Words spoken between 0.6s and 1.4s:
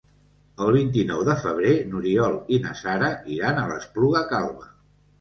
El vint-i-nou de